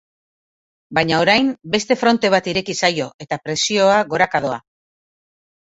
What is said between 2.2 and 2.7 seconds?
bat